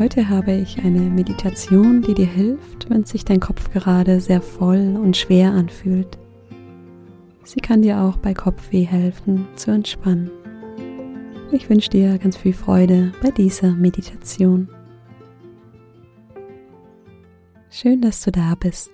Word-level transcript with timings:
Heute 0.00 0.28
habe 0.28 0.50
ich 0.50 0.78
eine 0.84 1.02
Meditation, 1.02 2.02
die 2.02 2.14
dir 2.14 2.26
hilft, 2.26 2.90
wenn 2.90 3.04
sich 3.04 3.24
dein 3.24 3.38
Kopf 3.38 3.70
gerade 3.70 4.20
sehr 4.20 4.42
voll 4.42 4.96
und 5.00 5.16
schwer 5.16 5.52
anfühlt. 5.52 6.18
Sie 7.44 7.60
kann 7.60 7.82
dir 7.82 8.00
auch 8.00 8.16
bei 8.16 8.34
Kopfweh 8.34 8.82
helfen, 8.82 9.46
zu 9.54 9.70
entspannen. 9.70 10.32
Ich 11.52 11.70
wünsche 11.70 11.90
dir 11.90 12.18
ganz 12.18 12.36
viel 12.36 12.54
Freude 12.54 13.12
bei 13.22 13.30
dieser 13.30 13.70
Meditation. 13.70 14.68
Schön, 17.70 18.00
dass 18.00 18.20
du 18.22 18.32
da 18.32 18.56
bist. 18.56 18.90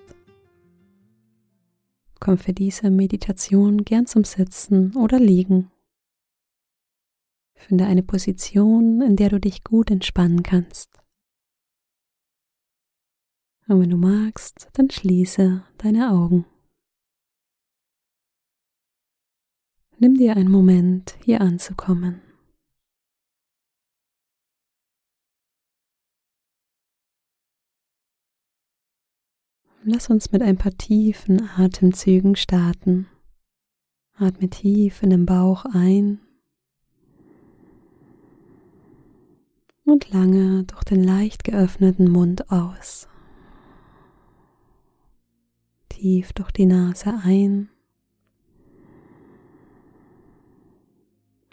Komm 2.19 2.37
für 2.37 2.53
diese 2.53 2.91
Meditation 2.91 3.85
gern 3.85 4.05
zum 4.05 4.23
Sitzen 4.23 4.95
oder 4.95 5.17
Liegen. 5.17 5.71
Finde 7.67 7.85
eine 7.85 8.01
Position, 8.01 9.01
in 9.01 9.15
der 9.15 9.29
du 9.29 9.39
dich 9.39 9.63
gut 9.63 9.91
entspannen 9.91 10.41
kannst. 10.41 10.89
Und 13.67 13.81
wenn 13.81 13.89
du 13.91 13.97
magst, 13.97 14.69
dann 14.73 14.89
schließe 14.89 15.63
deine 15.77 16.11
Augen. 16.11 16.45
Nimm 19.99 20.15
dir 20.15 20.35
einen 20.35 20.49
Moment, 20.49 21.15
hier 21.23 21.39
anzukommen. 21.41 22.21
Lass 29.83 30.09
uns 30.09 30.31
mit 30.31 30.41
ein 30.41 30.57
paar 30.57 30.75
tiefen 30.75 31.47
Atemzügen 31.57 32.35
starten. 32.35 33.07
Atme 34.15 34.49
tief 34.49 35.03
in 35.03 35.11
den 35.11 35.27
Bauch 35.27 35.65
ein 35.65 36.19
und 39.91 40.09
lange 40.11 40.63
durch 40.63 40.85
den 40.85 41.03
leicht 41.03 41.43
geöffneten 41.43 42.09
Mund 42.09 42.49
aus. 42.49 43.09
Tief 45.89 46.31
durch 46.31 46.51
die 46.51 46.65
Nase 46.65 47.13
ein, 47.23 47.69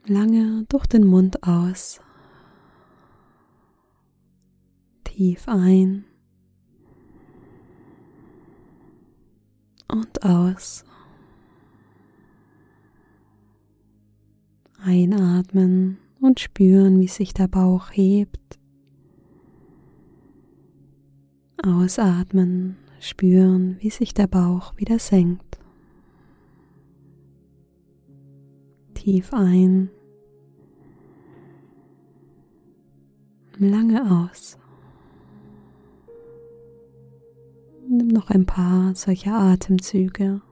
lange 0.07 0.65
durch 0.69 0.87
den 0.87 1.05
Mund 1.05 1.43
aus, 1.43 2.01
tief 5.03 5.49
ein 5.49 6.05
und 9.89 10.23
aus. 10.23 10.85
Einatmen 14.81 15.99
und 16.21 16.41
spüren, 16.41 17.01
wie 17.01 17.09
sich 17.09 17.33
der 17.33 17.49
Bauch 17.49 17.91
hebt. 17.93 18.59
Ausatmen, 21.65 22.77
spüren, 23.01 23.77
wie 23.81 23.91
sich 23.91 24.15
der 24.15 24.27
Bauch 24.27 24.77
wieder 24.77 24.99
senkt. 24.99 25.59
Tief 28.95 29.33
ein, 29.33 29.91
lange 33.59 34.27
aus. 34.27 34.59
Nimm 37.89 38.09
noch 38.09 38.31
ein 38.31 38.45
paar 38.45 38.95
solcher 38.95 39.35
Atemzüge 39.35 40.43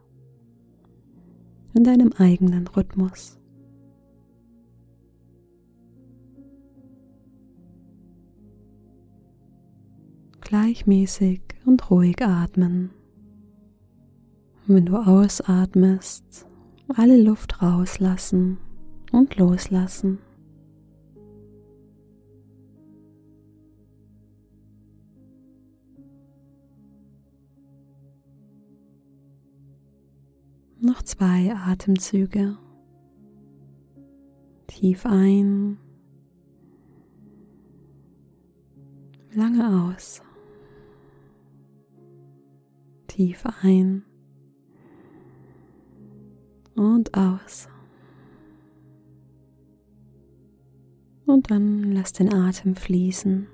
in 1.75 1.85
deinem 1.85 2.13
eigenen 2.15 2.67
Rhythmus. 2.67 3.39
Gleichmäßig 10.47 11.41
und 11.65 11.91
ruhig 11.91 12.23
atmen. 12.23 12.91
Und 14.69 14.75
wenn 14.77 14.87
du 14.87 14.97
ausatmest, 14.97 16.47
alle 16.89 17.21
Luft 17.21 17.61
rauslassen 17.63 18.59
und 19.11 19.37
loslassen. 19.37 20.19
Noch 30.81 31.03
zwei 31.03 31.53
Atemzüge. 31.57 32.57
Tief 34.69 35.07
ein, 35.07 35.79
lange 39.33 39.91
aus 39.91 40.23
tief 43.17 43.45
ein 43.63 44.05
und 46.75 47.17
aus. 47.17 47.67
Und 51.25 51.51
dann 51.51 51.93
lass 51.93 52.13
den 52.13 52.33
Atem 52.33 52.77
fließen. 52.77 53.47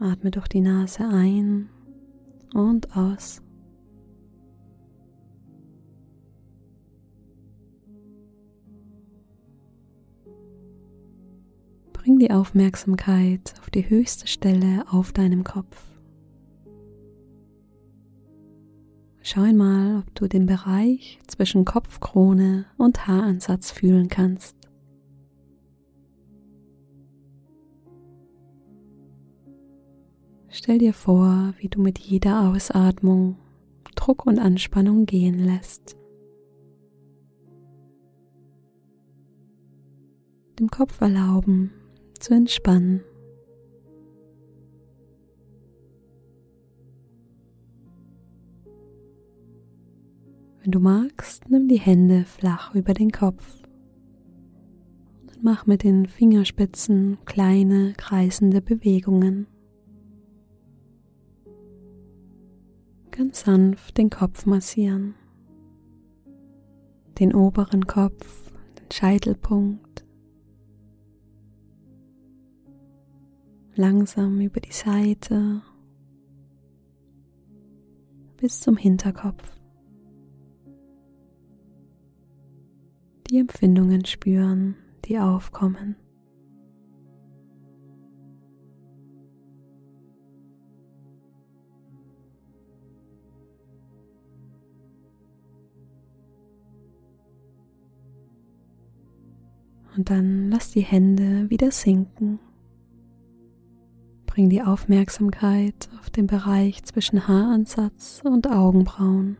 Atme 0.00 0.32
durch 0.32 0.48
die 0.48 0.60
Nase 0.60 1.08
ein 1.08 1.68
und 2.52 2.96
aus. 2.96 3.40
Bring 11.92 12.18
die 12.18 12.32
Aufmerksamkeit 12.32 13.54
auf 13.60 13.70
die 13.70 13.88
höchste 13.88 14.26
Stelle 14.26 14.84
auf 14.90 15.12
deinem 15.12 15.44
Kopf. 15.44 15.95
Schau 19.28 19.40
einmal, 19.40 20.04
ob 20.06 20.14
du 20.14 20.28
den 20.28 20.46
Bereich 20.46 21.18
zwischen 21.26 21.64
Kopfkrone 21.64 22.64
und 22.78 23.08
Haaransatz 23.08 23.72
fühlen 23.72 24.06
kannst. 24.06 24.54
Stell 30.48 30.78
dir 30.78 30.94
vor, 30.94 31.54
wie 31.58 31.66
du 31.66 31.82
mit 31.82 31.98
jeder 31.98 32.48
Ausatmung 32.48 33.36
Druck 33.96 34.26
und 34.26 34.38
Anspannung 34.38 35.06
gehen 35.06 35.40
lässt. 35.40 35.96
Dem 40.60 40.70
Kopf 40.70 41.00
erlauben 41.00 41.72
zu 42.20 42.32
entspannen. 42.32 43.02
Wenn 50.66 50.72
du 50.72 50.80
magst, 50.80 51.48
nimm 51.48 51.68
die 51.68 51.78
Hände 51.78 52.24
flach 52.24 52.74
über 52.74 52.92
den 52.92 53.12
Kopf 53.12 53.62
und 55.20 55.44
mach 55.44 55.64
mit 55.64 55.84
den 55.84 56.06
Fingerspitzen 56.06 57.18
kleine 57.24 57.92
kreisende 57.96 58.60
Bewegungen. 58.60 59.46
Ganz 63.12 63.42
sanft 63.42 63.96
den 63.96 64.10
Kopf 64.10 64.44
massieren, 64.44 65.14
den 67.20 67.32
oberen 67.32 67.86
Kopf, 67.86 68.52
den 68.80 68.90
Scheitelpunkt, 68.90 70.04
langsam 73.76 74.40
über 74.40 74.58
die 74.58 74.72
Seite 74.72 75.62
bis 78.36 78.58
zum 78.58 78.76
Hinterkopf. 78.76 79.55
Die 83.26 83.38
Empfindungen 83.38 84.04
spüren, 84.04 84.76
die 85.04 85.18
aufkommen. 85.18 85.96
Und 99.96 100.10
dann 100.10 100.50
lass 100.50 100.72
die 100.72 100.82
Hände 100.82 101.48
wieder 101.48 101.70
sinken. 101.70 102.38
Bring 104.26 104.50
die 104.50 104.62
Aufmerksamkeit 104.62 105.88
auf 105.98 106.10
den 106.10 106.26
Bereich 106.26 106.84
zwischen 106.84 107.26
Haaransatz 107.26 108.20
und 108.22 108.46
Augenbrauen. 108.50 109.38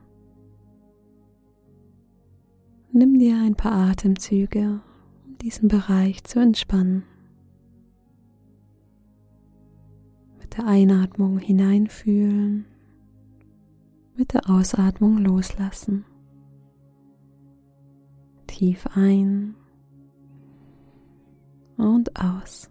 Nimm 2.98 3.18
dir 3.18 3.36
ein 3.42 3.54
paar 3.54 3.90
Atemzüge, 3.90 4.80
um 5.26 5.36
diesen 5.36 5.68
Bereich 5.68 6.24
zu 6.24 6.40
entspannen. 6.40 7.02
Mit 10.40 10.56
der 10.56 10.66
Einatmung 10.66 11.38
hineinfühlen, 11.38 12.64
mit 14.16 14.32
der 14.32 14.48
Ausatmung 14.48 15.18
loslassen. 15.18 16.06
Tief 18.46 18.86
ein 18.94 19.56
und 21.76 22.18
aus. 22.18 22.70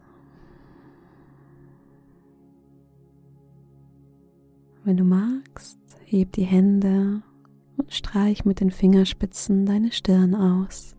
Wenn 4.86 4.98
du 4.98 5.04
magst, 5.04 5.78
heb 6.04 6.32
die 6.32 6.46
Hände 6.46 7.22
und 7.86 7.94
streich 7.94 8.46
mit 8.46 8.62
den 8.62 8.72
Fingerspitzen 8.72 9.66
deine 9.68 9.92
Stirn 9.92 10.34
aus. 10.34 10.96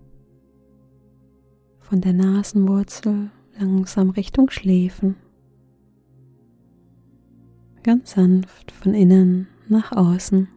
Von 1.81 2.01
der 2.01 2.13
Nasenwurzel 2.13 3.31
langsam 3.59 4.11
Richtung 4.11 4.51
Schläfen. 4.51 5.17
Ganz 7.83 8.13
sanft 8.13 8.71
von 8.71 8.95
innen 8.95 9.49
nach 9.69 9.91
außen. 9.93 10.49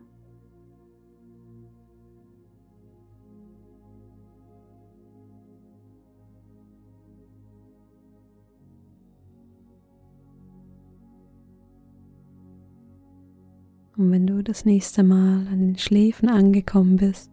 Und 13.99 14.11
wenn 14.11 14.25
du 14.25 14.41
das 14.41 14.63
nächste 14.63 15.03
Mal 15.03 15.45
an 15.47 15.59
den 15.59 15.77
Schläfen 15.77 16.29
angekommen 16.29 16.95
bist, 16.95 17.29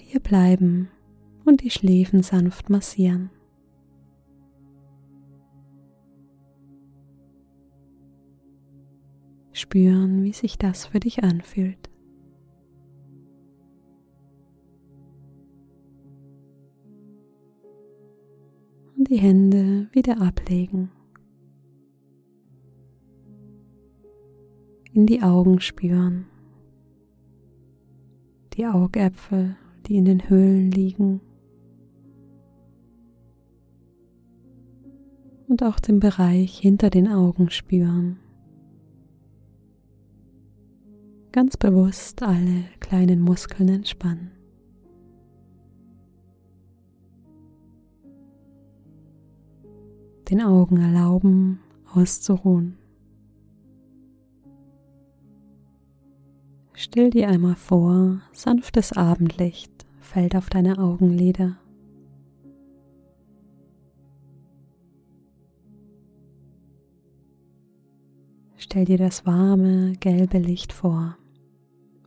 hier 0.00 0.18
bleiben 0.18 0.88
und 1.44 1.62
die 1.62 1.68
Schläfen 1.68 2.22
sanft 2.22 2.70
massieren. 2.70 3.28
Spüren, 9.52 10.22
wie 10.22 10.32
sich 10.32 10.56
das 10.56 10.86
für 10.86 11.00
dich 11.00 11.22
anfühlt. 11.22 11.90
Und 18.96 19.10
die 19.10 19.18
Hände 19.18 19.88
wieder 19.92 20.22
ablegen. 20.22 20.90
In 24.94 25.06
die 25.06 25.22
Augen 25.22 25.60
spüren, 25.60 26.26
die 28.52 28.64
Augäpfel, 28.64 29.56
die 29.86 29.96
in 29.96 30.04
den 30.04 30.28
Höhlen 30.28 30.70
liegen 30.70 31.20
und 35.48 35.64
auch 35.64 35.80
den 35.80 35.98
Bereich 35.98 36.58
hinter 36.58 36.90
den 36.90 37.08
Augen 37.08 37.50
spüren. 37.50 38.20
Ganz 41.32 41.56
bewusst 41.56 42.22
alle 42.22 42.64
kleinen 42.78 43.20
Muskeln 43.20 43.68
entspannen. 43.68 44.30
Den 50.30 50.40
Augen 50.40 50.76
erlauben, 50.80 51.58
auszuruhen. 51.92 52.78
Stell 56.76 57.10
dir 57.10 57.28
einmal 57.28 57.54
vor, 57.54 58.20
sanftes 58.32 58.92
Abendlicht 58.92 59.86
fällt 60.00 60.34
auf 60.34 60.50
deine 60.50 60.78
Augenlider. 60.78 61.56
Stell 68.56 68.86
dir 68.86 68.98
das 68.98 69.24
warme, 69.24 69.92
gelbe 70.00 70.38
Licht 70.38 70.72
vor, 70.72 71.16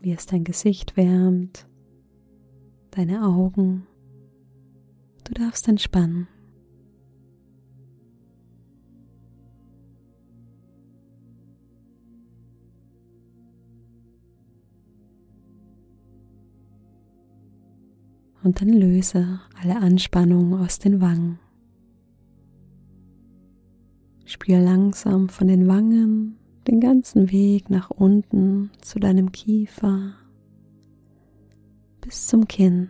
wie 0.02 0.12
es 0.12 0.26
dein 0.26 0.44
Gesicht 0.44 0.98
wärmt, 0.98 1.66
deine 2.92 3.24
Augen. 3.26 3.88
Du 5.24 5.34
darfst 5.34 5.68
entspannen. 5.70 6.28
Und 18.48 18.62
dann 18.62 18.70
löse 18.70 19.42
alle 19.62 19.76
Anspannung 19.76 20.54
aus 20.54 20.80
den 20.80 21.02
Wangen. 21.02 21.38
Spür 24.24 24.60
langsam 24.60 25.28
von 25.28 25.50
den 25.50 25.68
Wangen 25.68 26.38
den 26.66 26.80
ganzen 26.80 27.30
Weg 27.30 27.70
nach 27.70 27.90
unten 27.90 28.72
zu 28.80 29.00
deinem 29.00 29.34
Kiefer 29.34 30.14
bis 32.00 32.28
zum 32.28 32.48
Kinn. 32.48 32.90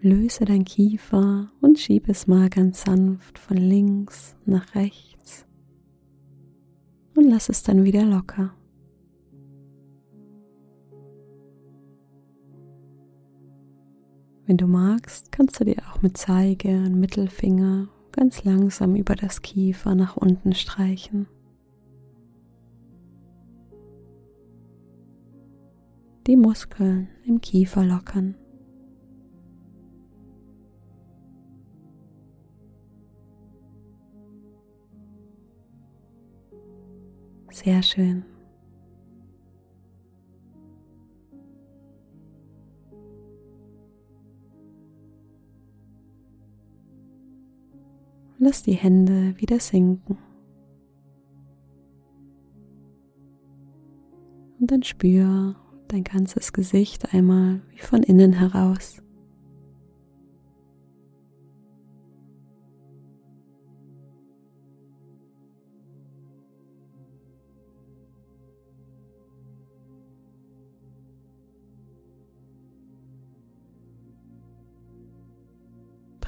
Löse 0.00 0.44
dein 0.44 0.64
Kiefer 0.64 1.50
und 1.60 1.80
schieb 1.80 2.08
es 2.08 2.28
mal 2.28 2.50
ganz 2.50 2.82
sanft 2.82 3.36
von 3.36 3.56
links 3.56 4.36
nach 4.46 4.76
rechts 4.76 5.44
und 7.16 7.24
lass 7.24 7.48
es 7.48 7.64
dann 7.64 7.82
wieder 7.82 8.04
locker. 8.04 8.54
Wenn 14.52 14.58
du 14.58 14.66
magst, 14.66 15.32
kannst 15.32 15.58
du 15.58 15.64
dir 15.64 15.78
auch 15.90 16.02
mit 16.02 16.18
Zeige 16.18 16.68
und 16.68 17.00
Mittelfinger 17.00 17.88
ganz 18.12 18.44
langsam 18.44 18.96
über 18.96 19.16
das 19.16 19.40
Kiefer 19.40 19.94
nach 19.94 20.18
unten 20.18 20.52
streichen. 20.52 21.26
Die 26.26 26.36
Muskeln 26.36 27.08
im 27.24 27.40
Kiefer 27.40 27.82
lockern. 27.82 28.34
Sehr 37.50 37.82
schön. 37.82 38.26
Lass 48.44 48.64
die 48.64 48.72
Hände 48.72 49.38
wieder 49.38 49.60
sinken. 49.60 50.18
Und 54.58 54.68
dann 54.68 54.82
spür 54.82 55.54
dein 55.86 56.02
ganzes 56.02 56.52
Gesicht 56.52 57.14
einmal 57.14 57.60
wie 57.70 57.78
von 57.78 58.02
innen 58.02 58.32
heraus. 58.32 59.00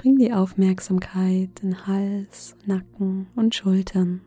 Bring 0.04 0.18
die 0.18 0.34
Aufmerksamkeit 0.34 1.60
in 1.62 1.86
Hals, 1.86 2.54
Nacken 2.66 3.26
und 3.36 3.54
Schultern. 3.54 4.20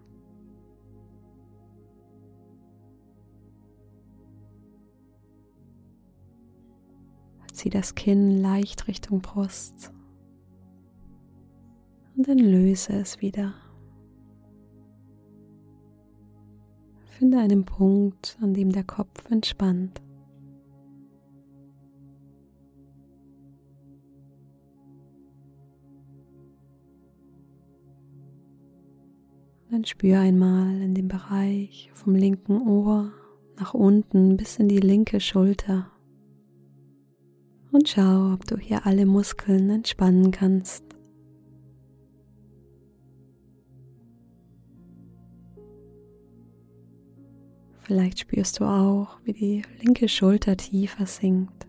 Zieh 7.53 7.69
das 7.69 7.93
Kinn 7.93 8.41
leicht 8.41 8.87
Richtung 8.87 9.21
Brust 9.21 9.93
und 12.15 12.27
dann 12.27 12.39
löse 12.39 12.93
es 12.93 13.21
wieder. 13.21 13.53
Finde 17.05 17.37
einen 17.37 17.65
Punkt, 17.65 18.35
an 18.41 18.55
dem 18.55 18.71
der 18.71 18.83
Kopf 18.83 19.29
entspannt. 19.29 20.01
Dann 29.77 29.85
spür 29.85 30.21
einmal 30.21 30.81
in 30.81 30.95
den 30.95 31.07
Bereich 31.07 31.91
vom 31.93 32.15
linken 32.15 32.67
Ohr 32.67 33.11
nach 33.59 33.75
unten 33.75 34.35
bis 34.35 34.57
in 34.57 34.67
die 34.67 34.79
linke 34.79 35.19
Schulter. 35.19 35.91
Und 37.71 37.87
schau, 37.87 38.33
ob 38.33 38.43
du 38.45 38.57
hier 38.57 38.87
alle 38.87 39.05
Muskeln 39.05 39.69
entspannen 39.69 40.31
kannst. 40.31 40.83
Vielleicht 47.81 48.21
spürst 48.21 48.59
du 48.59 48.63
auch, 48.63 49.19
wie 49.25 49.33
die 49.33 49.61
linke 49.79 50.09
Schulter 50.09 50.57
tiefer 50.57 51.05
sinkt. 51.05 51.66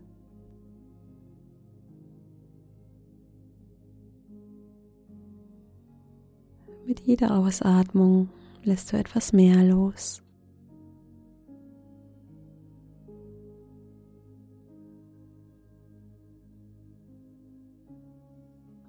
Mit 6.86 7.00
jeder 7.00 7.36
Ausatmung 7.36 8.28
lässt 8.64 8.92
du 8.92 8.96
etwas 8.96 9.32
mehr 9.32 9.62
los. 9.64 10.22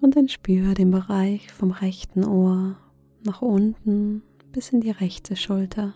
Und 0.02 0.16
dann 0.16 0.30
spür 0.30 0.74
den 0.74 0.92
Bereich 0.92 1.52
vom 1.52 1.72
rechten 1.72 2.26
Ohr 2.26 2.78
nach 3.26 3.42
unten 3.42 4.24
bis 4.52 4.72
in 4.72 4.82
die 4.82 4.92
rechte 4.92 5.36
Schulter. 5.36 5.94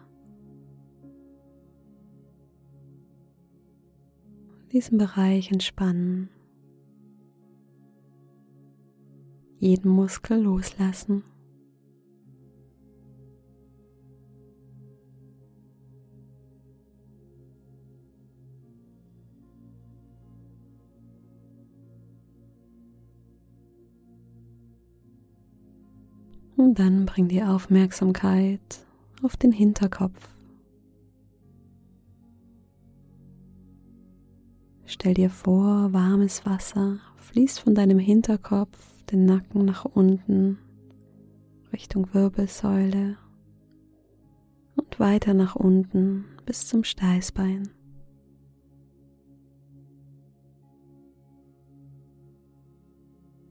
Diesen 4.72 4.98
Bereich 4.98 5.52
entspannen. 5.52 6.30
Jeden 9.60 9.90
Muskel 9.90 10.42
loslassen. 10.42 11.24
Und 26.63 26.79
dann 26.79 27.05
bring 27.05 27.27
die 27.27 27.43
Aufmerksamkeit 27.43 28.86
auf 29.22 29.36
den 29.36 29.51
Hinterkopf. 29.51 30.29
Stell 34.86 35.13
dir 35.13 35.29
vor, 35.29 35.91
warmes 35.91 36.46
Wasser 36.46 37.00
fließt 37.17 37.60
von 37.60 37.75
deinem 37.75 38.00
Hinterkopf 38.00 39.03
den 39.12 39.25
Nacken 39.25 39.65
nach 39.65 39.84
unten 39.84 40.58
Richtung 41.74 42.08
Wirbelsäule 42.13 43.17
und 44.77 45.00
weiter 45.01 45.34
nach 45.34 45.58
unten 45.58 46.24
bis 46.46 46.65
zum 46.65 46.86
Steißbein. 46.86 47.72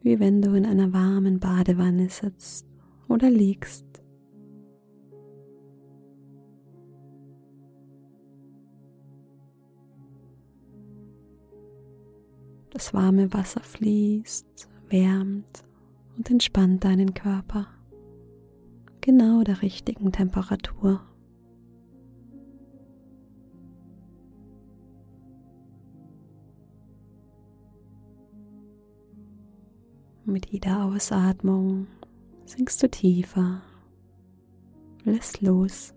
Wie 0.00 0.18
wenn 0.18 0.40
du 0.40 0.54
in 0.54 0.64
einer 0.64 0.94
warmen 0.94 1.40
Badewanne 1.40 2.08
sitzt 2.08 2.71
oder 3.12 3.30
liegst. 3.30 3.84
Das 12.70 12.94
warme 12.94 13.32
Wasser 13.32 13.60
fließt, 13.60 14.68
wärmt 14.88 15.64
und 16.16 16.30
entspannt 16.30 16.84
deinen 16.84 17.14
Körper. 17.14 17.66
Genau 19.02 19.42
der 19.42 19.62
richtigen 19.62 20.10
Temperatur. 20.10 21.00
Mit 30.24 30.46
jeder 30.46 30.84
Ausatmung 30.84 31.88
sinkst 32.52 32.82
du 32.82 32.88
tiefer, 32.88 33.62
lässt 35.04 35.40
los. 35.40 35.94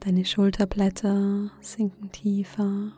Deine 0.00 0.24
Schulterblätter 0.24 1.50
sinken 1.60 2.10
tiefer. 2.10 2.92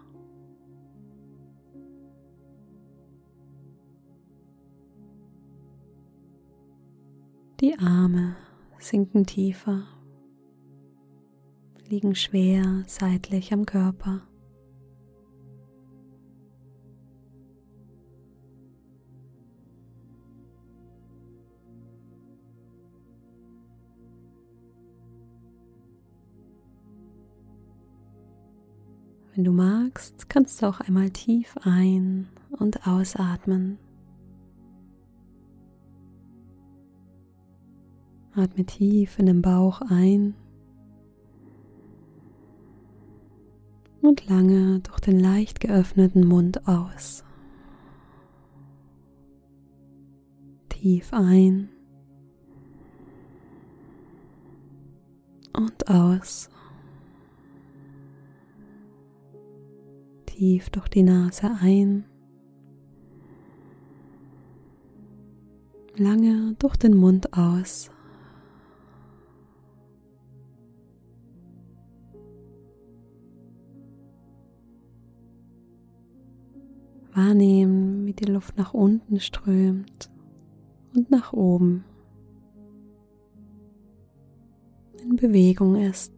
Die 7.60 7.78
Arme 7.78 8.34
sinken 8.78 9.26
tiefer 9.26 9.84
liegen 11.88 12.14
schwer 12.14 12.84
seitlich 12.86 13.52
am 13.52 13.66
Körper. 13.66 14.22
Wenn 29.34 29.44
du 29.44 29.50
magst, 29.50 30.28
kannst 30.28 30.62
du 30.62 30.66
auch 30.66 30.80
einmal 30.80 31.10
tief 31.10 31.56
ein- 31.62 32.28
und 32.50 32.86
ausatmen. 32.86 33.78
Atme 38.36 38.64
tief 38.64 39.18
in 39.18 39.26
den 39.26 39.42
Bauch 39.42 39.80
ein 39.80 40.34
und 44.06 44.28
lange 44.28 44.80
durch 44.80 45.00
den 45.00 45.18
leicht 45.18 45.61
geöffneten 45.61 46.26
Mund 46.26 46.66
aus. 46.68 47.25
Tief 50.68 51.12
ein 51.12 51.70
und 55.56 55.88
aus. 55.88 56.50
Tief 60.26 60.68
durch 60.70 60.88
die 60.88 61.02
Nase 61.02 61.50
ein. 61.61 62.04
Lange 65.96 66.56
durch 66.58 66.76
den 66.76 66.96
Mund 66.96 67.32
aus. 67.32 67.93
Wahrnehmen, 77.14 78.06
wie 78.06 78.12
die 78.12 78.25
Luft 78.25 78.56
nach 78.56 78.75
unten 78.75 79.21
strömt 79.21 80.11
und 80.94 81.11
nach 81.11 81.33
oben 81.33 81.85
in 85.02 85.16
Bewegung 85.16 85.76
ist. 85.76 86.12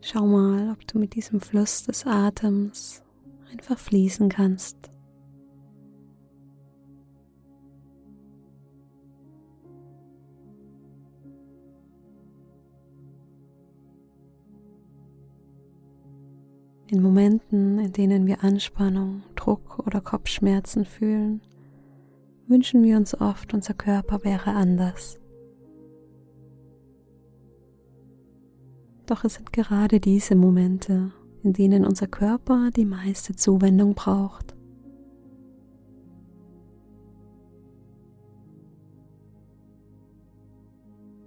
Schau 0.00 0.26
mal, 0.26 0.70
ob 0.70 0.86
du 0.86 0.98
mit 0.98 1.14
diesem 1.14 1.40
Fluss 1.40 1.82
des 1.84 2.06
Atems 2.06 3.02
einfach 3.50 3.78
fließen 3.78 4.28
kannst. 4.28 4.93
In 16.94 17.02
Momenten, 17.02 17.80
in 17.80 17.92
denen 17.92 18.24
wir 18.28 18.44
Anspannung, 18.44 19.24
Druck 19.34 19.80
oder 19.84 20.00
Kopfschmerzen 20.00 20.84
fühlen, 20.84 21.40
wünschen 22.46 22.84
wir 22.84 22.96
uns 22.96 23.20
oft, 23.20 23.52
unser 23.52 23.74
Körper 23.74 24.22
wäre 24.22 24.52
anders. 24.52 25.18
Doch 29.06 29.24
es 29.24 29.34
sind 29.34 29.52
gerade 29.52 29.98
diese 29.98 30.36
Momente, 30.36 31.10
in 31.42 31.52
denen 31.52 31.84
unser 31.84 32.06
Körper 32.06 32.70
die 32.70 32.84
meiste 32.84 33.34
Zuwendung 33.34 33.96
braucht. 33.96 34.54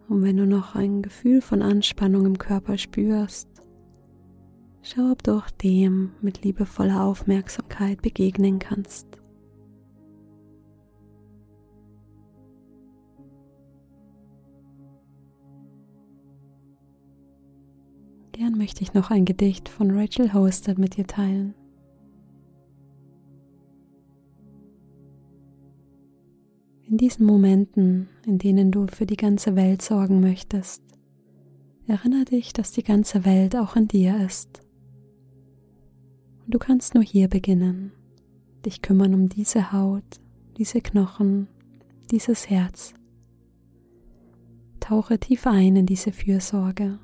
Und 0.08 0.24
wenn 0.24 0.38
du 0.38 0.46
noch 0.46 0.76
ein 0.76 1.02
Gefühl 1.02 1.42
von 1.42 1.62
Anspannung 1.62 2.26
im 2.26 2.38
Körper 2.38 2.78
spürst, 2.78 3.50
Schau, 4.90 5.12
ob 5.12 5.22
du 5.22 5.34
auch 5.34 5.50
dem 5.50 6.12
mit 6.22 6.46
liebevoller 6.46 7.04
Aufmerksamkeit 7.04 8.02
begegnen 8.02 8.58
kannst. 8.58 9.06
Gern 18.32 18.58
möchte 18.58 18.82
ich 18.82 18.94
noch 18.94 19.12
ein 19.12 19.26
Gedicht 19.26 19.68
von 19.68 19.92
Rachel 19.92 20.34
Hosted 20.34 20.78
mit 20.78 20.96
dir 20.96 21.06
teilen. 21.06 21.54
In 26.86 26.96
diesen 26.96 27.26
Momenten, 27.26 28.08
in 28.26 28.38
denen 28.38 28.72
du 28.72 28.88
für 28.88 29.06
die 29.06 29.18
ganze 29.18 29.58
Welt 29.58 29.82
sorgen 29.82 30.22
möchtest, 30.22 30.82
erinnere 31.88 32.24
dich, 32.24 32.54
dass 32.54 32.72
die 32.72 32.84
ganze 32.84 33.26
Welt 33.26 33.58
auch 33.58 33.76
in 33.76 33.90
dir 33.90 34.24
ist. 34.26 34.62
Und 36.48 36.54
du 36.54 36.60
kannst 36.60 36.94
nur 36.94 37.04
hier 37.04 37.28
beginnen, 37.28 37.92
dich 38.66 38.82
kümmern 38.82 39.14
um 39.14 39.28
diese 39.28 39.74
Haut, 39.74 40.22
diese 40.56 40.80
Knochen, 40.80 41.50
dieses 42.10 42.50
Herz. 42.50 42.94
Tauche 44.80 45.20
tief 45.20 45.46
ein 45.46 45.76
in 45.76 45.86
diese 45.86 46.14
Fürsorge 46.14 47.00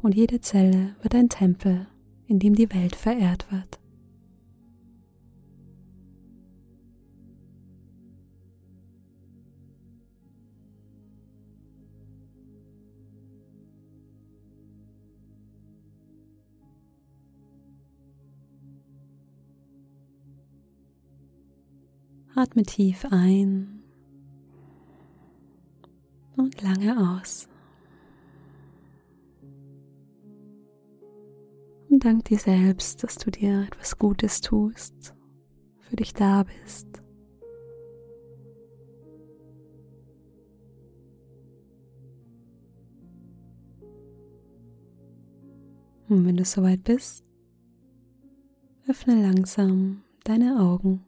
und 0.00 0.14
jede 0.14 0.40
Zelle 0.40 0.96
wird 1.02 1.14
ein 1.14 1.28
Tempel, 1.28 1.86
in 2.26 2.38
dem 2.38 2.54
die 2.54 2.72
Welt 2.72 2.96
verehrt 2.96 3.52
wird. 3.52 3.78
Atme 22.34 22.62
tief 22.62 23.04
ein 23.10 23.82
und 26.36 26.62
lange 26.62 27.20
aus. 27.20 27.46
Und 31.90 32.06
dank 32.06 32.24
dir 32.24 32.38
selbst, 32.38 33.04
dass 33.04 33.16
du 33.16 33.30
dir 33.30 33.64
etwas 33.64 33.98
Gutes 33.98 34.40
tust, 34.40 35.14
für 35.80 35.96
dich 35.96 36.14
da 36.14 36.44
bist. 36.44 37.02
Und 46.08 46.26
wenn 46.26 46.36
du 46.38 46.44
soweit 46.46 46.82
bist, 46.82 47.24
öffne 48.88 49.20
langsam 49.20 50.02
deine 50.24 50.60
Augen. 50.60 51.04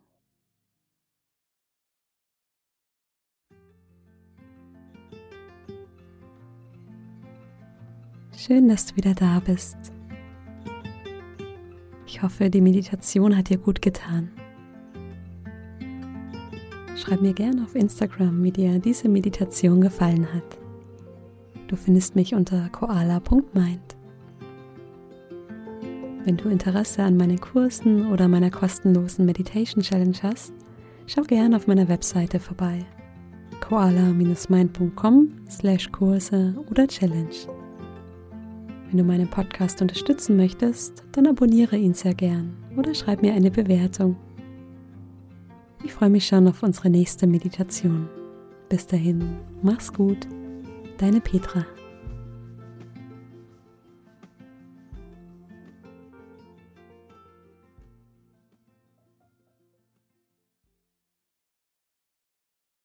Schön, 8.46 8.68
dass 8.68 8.84
du 8.84 8.96
wieder 8.96 9.14
da 9.14 9.40
bist. 9.40 9.78
Ich 12.06 12.22
hoffe, 12.22 12.50
die 12.50 12.60
Meditation 12.60 13.34
hat 13.34 13.48
dir 13.48 13.56
gut 13.56 13.80
getan. 13.80 14.30
Schreib 16.94 17.22
mir 17.22 17.32
gerne 17.32 17.62
auf 17.62 17.74
Instagram, 17.74 18.42
wie 18.42 18.50
dir 18.50 18.78
diese 18.80 19.08
Meditation 19.08 19.80
gefallen 19.80 20.28
hat. 20.34 20.58
Du 21.68 21.76
findest 21.76 22.16
mich 22.16 22.34
unter 22.34 22.68
koala.mind. 22.68 23.96
Wenn 26.24 26.36
du 26.36 26.50
Interesse 26.50 27.02
an 27.02 27.16
meinen 27.16 27.40
Kursen 27.40 28.12
oder 28.12 28.28
meiner 28.28 28.50
kostenlosen 28.50 29.24
Meditation 29.24 29.82
Challenge 29.82 30.18
hast, 30.22 30.52
schau 31.06 31.22
gerne 31.22 31.56
auf 31.56 31.66
meiner 31.66 31.88
Webseite 31.88 32.38
vorbei. 32.40 32.84
koala-mind.com 33.66 35.28
slash 35.48 35.90
Kurse 35.92 36.54
oder 36.68 36.86
Challenge. 36.86 37.63
Wenn 38.94 38.98
du 38.98 39.12
meinen 39.12 39.28
Podcast 39.28 39.82
unterstützen 39.82 40.36
möchtest, 40.36 41.02
dann 41.10 41.26
abonniere 41.26 41.76
ihn 41.76 41.94
sehr 41.94 42.14
gern 42.14 42.56
oder 42.76 42.94
schreib 42.94 43.22
mir 43.22 43.34
eine 43.34 43.50
Bewertung. 43.50 44.14
Ich 45.82 45.92
freue 45.92 46.10
mich 46.10 46.28
schon 46.28 46.46
auf 46.46 46.62
unsere 46.62 46.90
nächste 46.90 47.26
Meditation. 47.26 48.08
Bis 48.68 48.86
dahin, 48.86 49.36
mach's 49.62 49.92
gut, 49.92 50.28
deine 50.98 51.20
Petra. 51.20 51.66